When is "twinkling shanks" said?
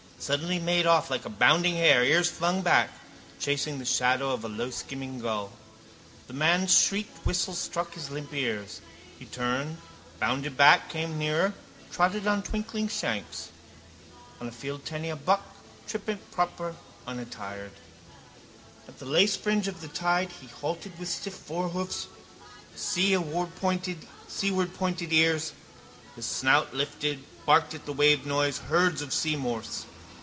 12.43-13.49